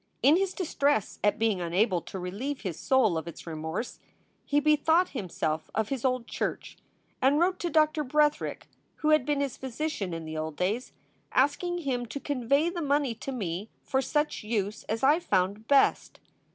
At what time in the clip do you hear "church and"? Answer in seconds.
6.25-7.37